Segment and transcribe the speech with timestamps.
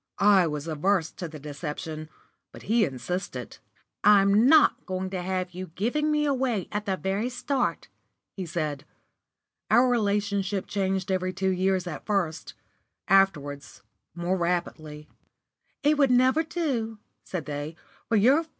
[0.17, 2.09] I was averse to the deception,
[2.51, 3.59] but he insisted.
[4.03, 7.87] "I'm not going to have you giving me away at the very start,"
[8.35, 8.83] he said.
[9.69, 12.55] Our relationship changed every two years at first;
[13.07, 13.83] afterwards,
[14.15, 15.07] more rapidly.